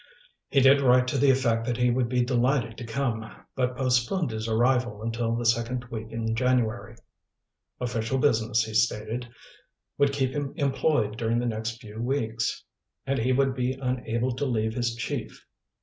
He 0.49 0.61
did 0.61 0.81
write 0.81 1.07
to 1.09 1.19
the 1.19 1.29
effect 1.29 1.63
that 1.67 1.77
he 1.77 1.91
would 1.91 2.09
be 2.09 2.23
delighted 2.25 2.75
to 2.79 2.85
come, 2.87 3.23
but 3.53 3.77
postponed 3.77 4.31
his 4.31 4.47
arrival 4.47 5.03
until 5.03 5.35
the 5.35 5.45
second 5.45 5.85
week 5.91 6.11
in 6.11 6.33
January. 6.33 6.95
Official 7.79 8.17
business, 8.17 8.63
he 8.63 8.73
stated, 8.73 9.27
would 9.99 10.11
keep 10.11 10.31
him 10.31 10.53
employed 10.55 11.17
during 11.17 11.37
the 11.37 11.45
next 11.45 11.79
few 11.79 12.01
weeks, 12.01 12.63
and 13.05 13.19
he 13.19 13.31
would 13.31 13.53
be 13.53 13.73
unable 13.73 14.31
to 14.37 14.45
leave 14.47 14.73
his 14.73 14.95
chief. 14.95 15.45